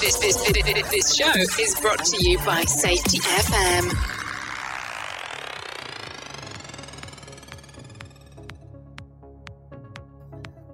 [0.00, 0.36] This, this,
[0.90, 3.92] this, show is brought to you by Safety FM.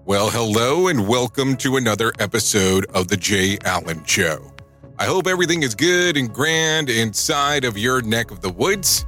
[0.05, 4.53] Well, hello and welcome to another episode of The Jay Allen Show.
[4.99, 9.07] I hope everything is good and grand inside of your neck of the woods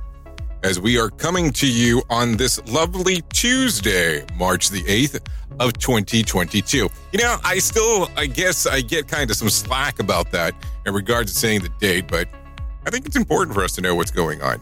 [0.64, 5.20] as we are coming to you on this lovely Tuesday, March the 8th
[5.60, 6.88] of 2022.
[7.12, 10.54] You know, I still, I guess I get kind of some slack about that
[10.86, 12.28] in regards to saying the date, but
[12.86, 14.58] I think it's important for us to know what's going on.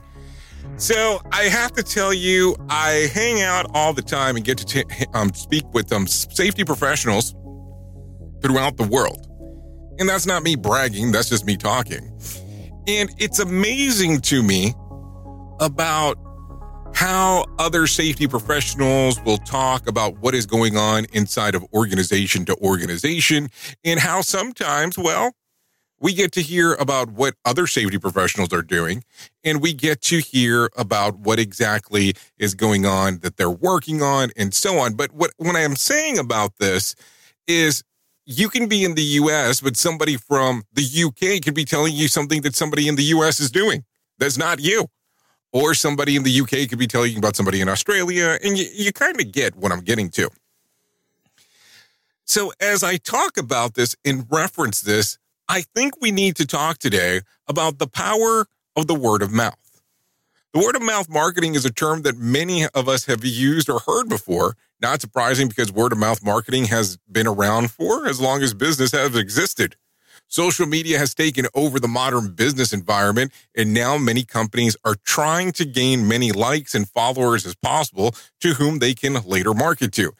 [0.77, 4.67] So I have to tell you, I hang out all the time and get to
[4.67, 7.37] t- um, speak with um, safety professionals
[8.43, 9.29] throughout the world.
[10.01, 12.11] And that's not me bragging, that's just me talking.
[12.89, 14.75] And it's amazing to me
[15.61, 16.19] about
[16.95, 22.57] how other safety professionals will talk about what is going on inside of organization to
[22.59, 23.49] organization
[23.85, 25.33] and how sometimes, well,
[26.03, 29.05] we get to hear about what other safety professionals are doing
[29.45, 34.31] and we get to hear about what exactly is going on that they're working on
[34.37, 34.95] and so on.
[34.95, 36.97] But what when I am saying about this
[37.47, 37.85] is
[38.27, 42.09] you can be in the US, but somebody from the UK could be telling you
[42.09, 43.85] something that somebody in the US is doing.
[44.19, 44.89] That's not you.
[45.53, 48.67] Or somebody in the UK could be telling you about somebody in Australia, and you,
[48.73, 50.31] you kind of get what I'm getting to.
[52.25, 55.19] So, as I talk about this and reference this,
[55.49, 59.59] I think we need to talk today about the power of the word of mouth.
[60.55, 63.81] The word of mouth marketing is a term that many of us have used or
[63.81, 64.57] heard before.
[64.81, 68.93] Not surprising because word of mouth marketing has been around for as long as business
[68.93, 69.77] has existed.
[70.33, 75.53] Social media has taken over the modern business environment, and now many companies are trying
[75.53, 80.13] to gain many likes and followers as possible to whom they can later market to.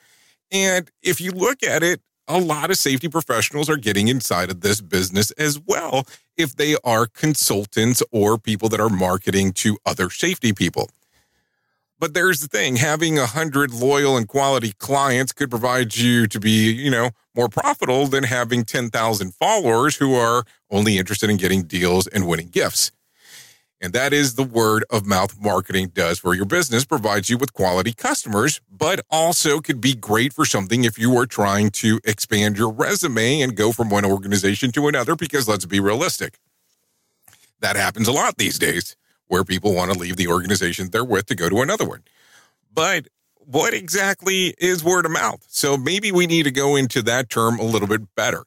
[0.51, 4.61] And if you look at it, a lot of safety professionals are getting inside of
[4.61, 6.07] this business as well
[6.37, 10.91] if they are consultants or people that are marketing to other safety people.
[12.03, 16.41] But there's the thing, having a hundred loyal and quality clients could provide you to
[16.41, 21.63] be, you know, more profitable than having 10,000 followers who are only interested in getting
[21.63, 22.91] deals and winning gifts.
[23.81, 27.53] And that is the word of mouth marketing does for your business, provides you with
[27.53, 32.59] quality customers, but also could be great for something if you are trying to expand
[32.59, 36.41] your resume and go from one organization to another, because let's be realistic.
[37.61, 38.97] That happens a lot these days
[39.29, 42.03] where people want to leave the organization they're with to go to another one.
[42.73, 45.45] But what exactly is word of mouth?
[45.49, 48.45] So maybe we need to go into that term a little bit better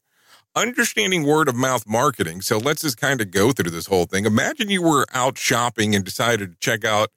[0.55, 2.41] understanding word of mouth marketing.
[2.41, 4.25] So let's just kind of go through this whole thing.
[4.25, 7.09] Imagine you were out shopping and decided to check out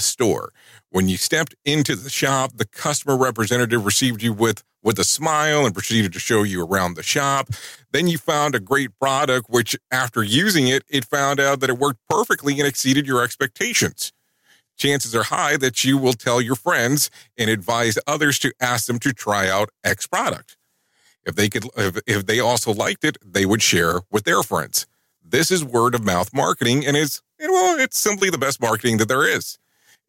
[0.00, 0.50] a store.
[0.88, 5.66] When you stepped into the shop, the customer representative received you with with a smile
[5.66, 7.50] and proceeded to show you around the shop.
[7.92, 11.78] Then you found a great product which after using it, it found out that it
[11.78, 14.10] worked perfectly and exceeded your expectations.
[14.78, 18.98] Chances are high that you will tell your friends and advise others to ask them
[19.00, 20.56] to try out X product.
[21.26, 24.86] If they could, if, if they also liked it, they would share with their friends.
[25.22, 29.08] This is word of mouth marketing, and it's well, it's simply the best marketing that
[29.08, 29.58] there is.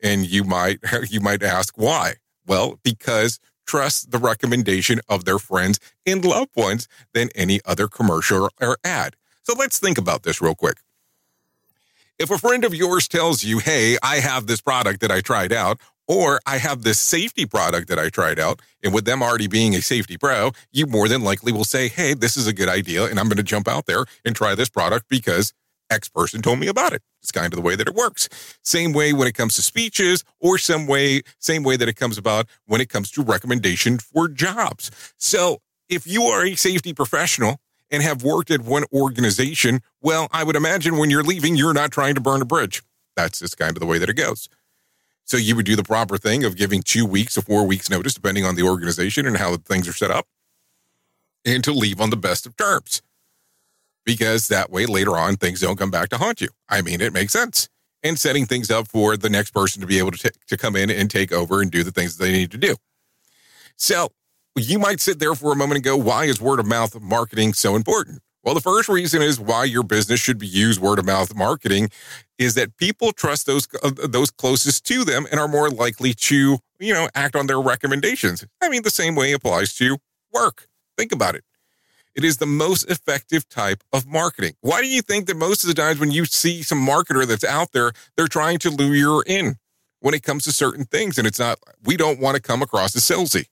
[0.02, 2.16] And you might you might ask why?
[2.46, 8.50] Well, because trust the recommendation of their friends and loved ones than any other commercial
[8.60, 9.16] or ad.
[9.44, 10.78] So let's think about this real quick.
[12.20, 15.52] If a friend of yours tells you, Hey, I have this product that I tried
[15.52, 19.48] out, or I have this safety product that I tried out, and with them already
[19.48, 22.70] being a safety pro, you more than likely will say, Hey, this is a good
[22.70, 25.54] idea, and I'm going to jump out there and try this product because
[25.92, 27.04] X person told me about it.
[27.22, 28.30] It's kind of the way that it works.
[28.64, 32.18] Same way when it comes to speeches, or some way, same way that it comes
[32.18, 34.90] about when it comes to recommendation for jobs.
[35.18, 37.60] So if you are a safety professional
[37.92, 41.92] and have worked at one organization, well, I would imagine when you're leaving, you're not
[41.92, 42.82] trying to burn a bridge.
[43.16, 44.48] That's just kind of the way that it goes.
[45.26, 48.14] So you would do the proper thing of giving two weeks or four weeks notice,
[48.14, 50.26] depending on the organization and how things are set up,
[51.46, 53.02] and to leave on the best of terms.
[54.06, 56.50] Because that way later on things don't come back to haunt you.
[56.70, 57.70] I mean, it makes sense.
[58.04, 60.76] And setting things up for the next person to be able to, t- to come
[60.76, 62.76] in and take over and do the things they need to do.
[63.76, 64.10] So
[64.56, 67.54] you might sit there for a moment and go, why is word of mouth marketing
[67.54, 68.22] so important?
[68.44, 71.90] Well, the first reason is why your business should be used word of mouth marketing
[72.40, 76.58] is that people trust those uh, those closest to them and are more likely to,
[76.80, 78.44] you know, act on their recommendations.
[78.60, 79.98] I mean, the same way applies to
[80.34, 80.68] work.
[80.98, 81.44] Think about it.
[82.16, 84.56] It is the most effective type of marketing.
[84.62, 87.44] Why do you think that most of the times when you see some marketer that's
[87.44, 89.56] out there, they're trying to lure you in
[90.02, 92.96] when it comes to certain things and it's not we don't want to come across
[92.96, 93.46] as salesy.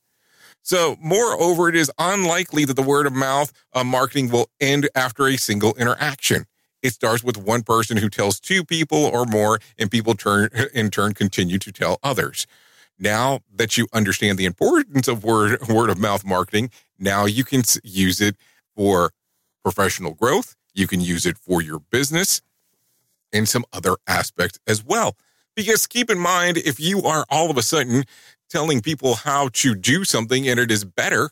[0.62, 5.26] So, moreover, it is unlikely that the word of mouth uh, marketing will end after
[5.26, 6.44] a single interaction.
[6.82, 10.90] It starts with one person who tells two people or more, and people turn in
[10.90, 12.46] turn continue to tell others.
[12.98, 17.62] Now that you understand the importance of word word of mouth marketing, now you can
[17.82, 18.36] use it
[18.76, 19.12] for
[19.62, 20.56] professional growth.
[20.74, 22.42] You can use it for your business
[23.32, 25.16] and some other aspects as well.
[25.56, 28.04] Because keep in mind, if you are all of a sudden
[28.48, 31.30] telling people how to do something and it is better,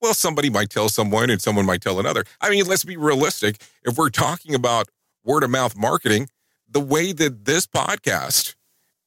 [0.00, 2.24] well, somebody might tell someone and someone might tell another.
[2.40, 3.60] I mean, let's be realistic.
[3.84, 4.88] If we're talking about
[5.24, 6.28] word of mouth marketing,
[6.68, 8.54] the way that this podcast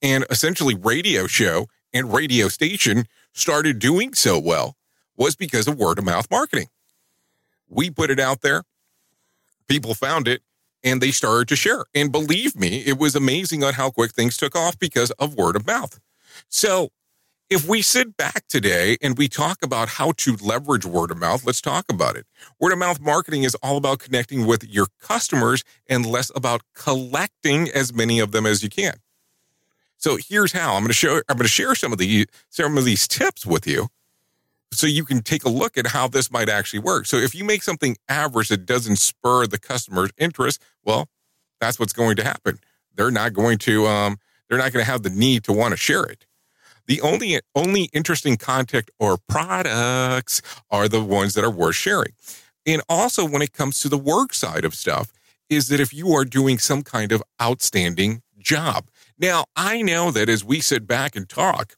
[0.02, 4.76] and essentially radio show and radio station started doing so well
[5.16, 6.68] was because of word of mouth marketing.
[7.68, 8.62] We put it out there,
[9.68, 10.42] people found it,
[10.84, 11.84] and they started to share.
[11.94, 15.56] And believe me, it was amazing on how quick things took off because of word
[15.56, 16.00] of mouth.
[16.48, 16.90] So
[17.52, 21.44] if we sit back today and we talk about how to leverage word of mouth,
[21.44, 22.26] let's talk about it.
[22.58, 27.68] Word of mouth marketing is all about connecting with your customers and less about collecting
[27.70, 28.94] as many of them as you can.
[29.98, 32.76] So here's how I'm going to show I'm going to share some of the some
[32.78, 33.88] of these tips with you
[34.72, 37.06] so you can take a look at how this might actually work.
[37.06, 41.08] So if you make something average that doesn't spur the customer's interest, well,
[41.60, 42.58] that's what's going to happen.
[42.94, 45.76] They're not going to um they're not going to have the need to want to
[45.76, 46.26] share it.
[46.86, 52.12] The only only interesting content or products are the ones that are worth sharing.
[52.66, 55.12] And also when it comes to the work side of stuff
[55.48, 58.88] is that if you are doing some kind of outstanding job.
[59.18, 61.76] Now, I know that as we sit back and talk,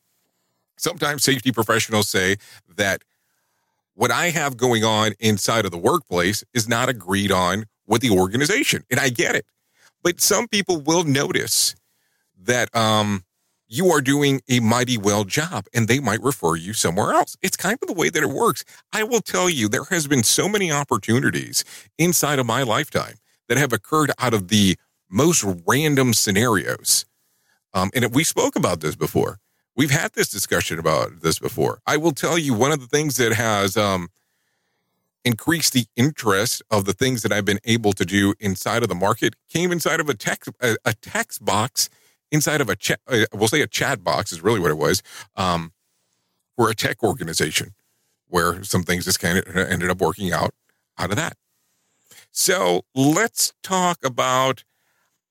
[0.85, 2.37] sometimes safety professionals say
[2.77, 3.03] that
[3.95, 8.11] what I have going on inside of the workplace is not agreed on with the
[8.11, 8.85] organization.
[8.91, 9.47] And I get it.
[10.03, 11.75] But some people will notice
[12.39, 13.25] that um,
[13.67, 17.37] you are doing a mighty well job and they might refer you somewhere else.
[17.41, 18.65] It's kind of the way that it works.
[18.93, 21.65] I will tell you, there has been so many opportunities
[21.99, 23.15] inside of my lifetime
[23.49, 24.77] that have occurred out of the
[25.09, 27.07] most random scenarios.
[27.73, 29.39] Um, and we spoke about this before.
[29.77, 31.81] We've had this discussion about this before.
[31.87, 34.09] I will tell you one of the things that has um,
[35.25, 38.95] increased the interest of the things that I've been able to do inside of the
[38.95, 41.89] market came inside of a text a, a text box
[42.31, 45.03] inside of a chat, uh, we'll say a chat box is really what it was,
[45.37, 45.73] um,
[46.57, 47.75] for a tech organization
[48.29, 50.53] where some things just kind of ended up working out
[50.99, 51.37] out of that.
[52.33, 54.65] So let's talk about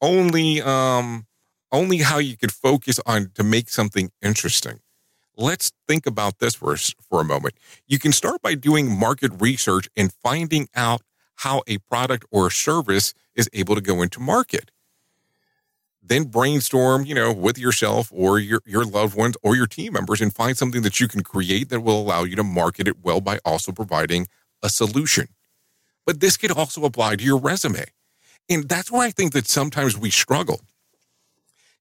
[0.01, 1.25] only um,
[1.73, 4.79] only how you could focus on to make something interesting.
[5.35, 7.55] Let's think about this for, for a moment.
[7.87, 11.01] You can start by doing market research and finding out
[11.37, 14.71] how a product or a service is able to go into market
[16.03, 20.19] then brainstorm, you know, with yourself or your, your loved ones or your team members
[20.21, 23.21] and find something that you can create that will allow you to market it well
[23.21, 24.27] by also providing
[24.61, 25.27] a solution.
[26.05, 27.85] But this could also apply to your resume.
[28.49, 30.61] And that's why I think that sometimes we struggle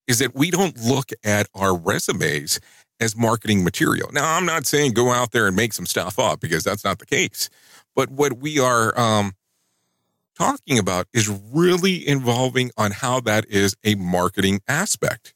[0.06, 2.60] is that we don't look at our resumes
[3.00, 4.10] as marketing material.
[4.12, 6.98] Now, I'm not saying go out there and make some stuff up because that's not
[6.98, 7.50] the case.
[7.94, 9.32] But what we are um,
[10.38, 15.34] talking about is really involving on how that is a marketing aspect.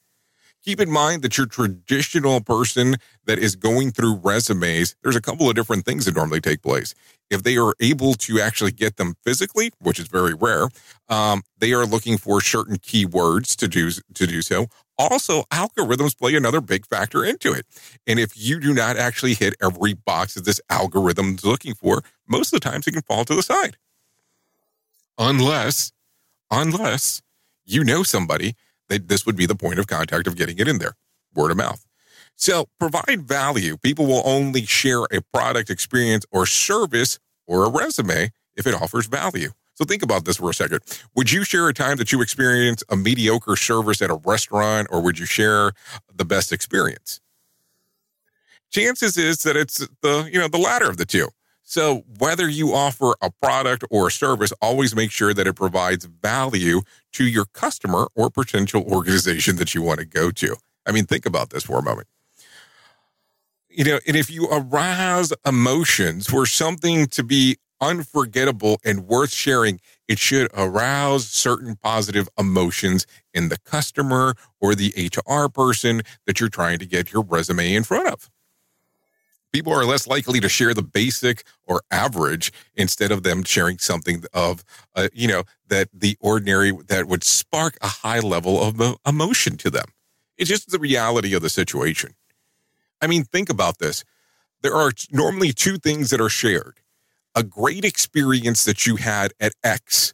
[0.67, 5.49] Keep in mind that your traditional person that is going through resumes, there's a couple
[5.49, 6.93] of different things that normally take place.
[7.31, 10.69] If they are able to actually get them physically, which is very rare,
[11.09, 14.67] um, they are looking for certain keywords to do to do so.
[14.99, 17.65] Also, algorithms play another big factor into it.
[18.09, 22.03] And if you do not actually hit every box that this algorithm is looking for,
[22.29, 23.77] most of the times it can fall to the side
[25.17, 25.93] unless,
[26.51, 27.23] unless
[27.65, 28.55] you know somebody
[28.89, 30.95] that this would be the point of contact of getting it in there,
[31.35, 31.85] word of mouth.
[32.37, 33.77] So provide value.
[33.79, 39.07] People will only share a product, experience, or service or a resume if it offers
[39.07, 39.51] value.
[39.75, 40.81] So think about this for a second.
[41.15, 45.03] Would you share a time that you experienced a mediocre service at a restaurant or
[45.03, 45.73] would you share
[46.15, 47.21] the best experience?
[48.71, 51.29] Chances is that it's the, you know, the latter of the two.
[51.69, 56.05] So whether you offer a product or a service, always make sure that it provides
[56.05, 56.83] value
[57.15, 60.55] to your customer or potential organization that you want to go to.
[60.87, 62.07] I mean, think about this for a moment.
[63.69, 69.81] You know, and if you arouse emotions for something to be unforgettable and worth sharing,
[70.07, 76.49] it should arouse certain positive emotions in the customer or the HR person that you're
[76.49, 78.31] trying to get your resume in front of.
[79.57, 84.23] People are less likely to share the basic or average instead of them sharing something
[84.35, 84.63] of,
[84.95, 89.71] uh, you know, that the ordinary that would spark a high level of emotion to
[89.71, 89.87] them.
[90.37, 92.17] It's just the reality of the situation.
[93.01, 94.05] I mean, think about this.
[94.61, 96.81] There are normally two things that are shared
[97.35, 100.13] a great experience that you had at X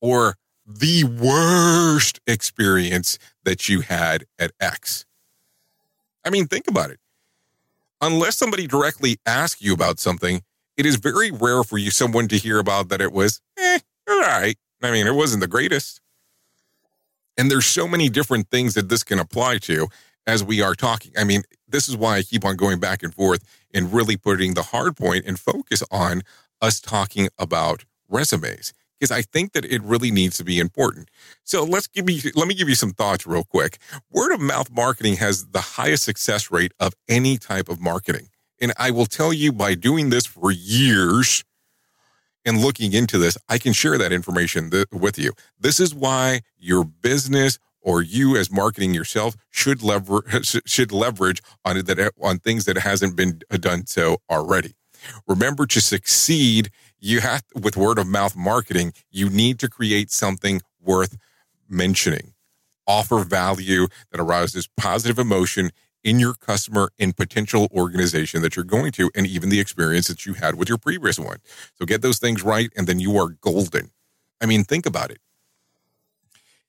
[0.00, 5.06] or the worst experience that you had at X.
[6.24, 7.00] I mean, think about it.
[8.06, 10.40] Unless somebody directly asks you about something,
[10.76, 14.20] it is very rare for you someone to hear about that it was, eh, all
[14.20, 14.56] right.
[14.80, 16.00] I mean, it wasn't the greatest.
[17.36, 19.88] And there's so many different things that this can apply to
[20.24, 21.10] as we are talking.
[21.18, 23.42] I mean, this is why I keep on going back and forth
[23.74, 26.22] and really putting the hard point and focus on
[26.62, 31.08] us talking about resumes because I think that it really needs to be important.
[31.44, 33.78] So let's give me let me give you some thoughts real quick.
[34.10, 38.28] Word of mouth marketing has the highest success rate of any type of marketing.
[38.60, 41.44] And I will tell you by doing this for years
[42.44, 45.32] and looking into this, I can share that information th- with you.
[45.58, 51.76] This is why your business or you as marketing yourself should leverage should leverage on
[51.76, 54.74] it that on things that hasn't been uh, done so already.
[55.26, 60.60] Remember to succeed, you have with word of mouth marketing, you need to create something
[60.80, 61.16] worth
[61.68, 62.32] mentioning.
[62.86, 65.70] Offer value that arouses positive emotion
[66.04, 70.24] in your customer and potential organization that you're going to, and even the experience that
[70.24, 71.38] you had with your previous one.
[71.74, 73.90] So get those things right, and then you are golden.
[74.40, 75.18] I mean, think about it.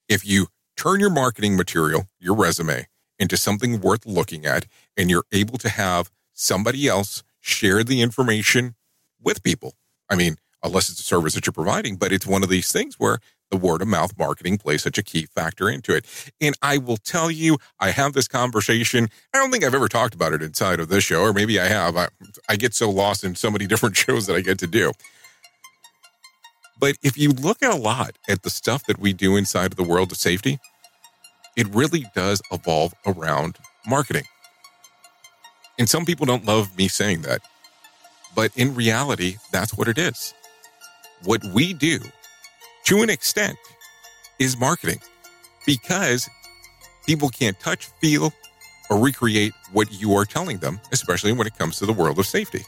[0.10, 2.88] If you turn your marketing material, your resume,
[3.20, 4.66] into something worth looking at,
[4.96, 8.76] and you're able to have somebody else share the information
[9.22, 9.74] with people.
[10.10, 12.96] I mean, unless it's a service that you're providing, but it's one of these things
[12.98, 16.06] where the word of mouth marketing plays such a key factor into it.
[16.42, 19.10] And I will tell you, I have this conversation.
[19.34, 21.68] I don't think I've ever talked about it inside of this show, or maybe I
[21.68, 21.96] have.
[21.96, 22.10] I,
[22.50, 24.92] I get so lost in so many different shows that I get to do.
[26.80, 29.78] But if you look at a lot at the stuff that we do inside of
[29.78, 30.60] the world of safety,
[31.56, 34.26] it really does evolve around marketing.
[35.80, 37.42] And some people don't love me saying that.
[38.36, 40.34] But in reality, that's what it is.
[41.24, 42.00] What we do,
[42.86, 43.58] to an extent,
[44.40, 45.00] is marketing
[45.66, 46.30] because
[47.06, 48.32] people can't touch, feel,
[48.90, 52.26] or recreate what you are telling them, especially when it comes to the world of
[52.26, 52.64] safety.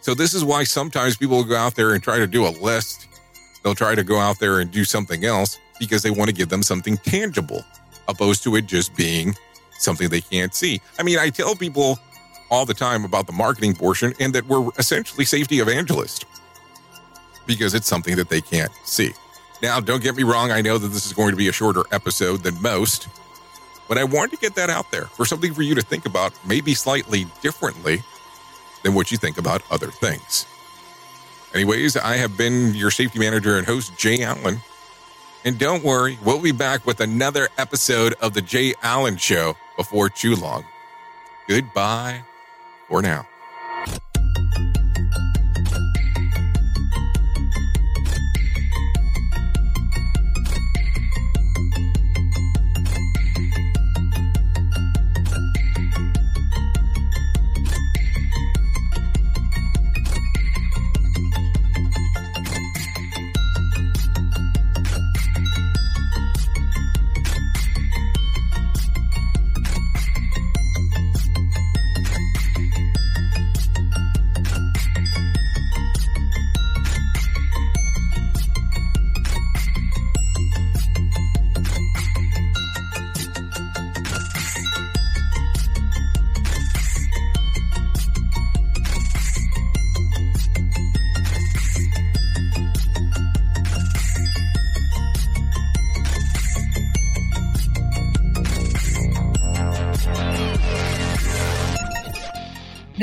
[0.00, 3.08] So, this is why sometimes people go out there and try to do a list.
[3.62, 6.48] They'll try to go out there and do something else because they want to give
[6.48, 7.64] them something tangible,
[8.06, 9.34] opposed to it just being
[9.78, 10.80] something they can't see.
[10.98, 11.98] I mean, I tell people
[12.50, 16.24] all the time about the marketing portion and that we're essentially safety evangelists
[17.46, 19.12] because it's something that they can't see.
[19.62, 21.82] Now, don't get me wrong, I know that this is going to be a shorter
[21.90, 23.08] episode than most,
[23.88, 26.32] but I wanted to get that out there for something for you to think about,
[26.46, 28.02] maybe slightly differently
[28.84, 30.46] than what you think about other things.
[31.54, 34.58] Anyways, I have been your safety manager and host, Jay Allen.
[35.44, 40.10] And don't worry, we'll be back with another episode of The Jay Allen Show before
[40.10, 40.64] too long.
[41.48, 42.22] Goodbye
[42.88, 43.28] for now.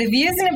[0.06, 0.55] The views and